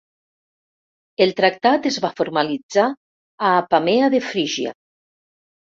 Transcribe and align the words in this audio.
El 1.25 1.33
tractat 1.41 1.85
es 1.91 2.01
va 2.07 2.13
formalitzar 2.23 2.89
a 2.91 3.55
Apamea 3.61 4.13
de 4.17 4.25
Frígia. 4.33 4.79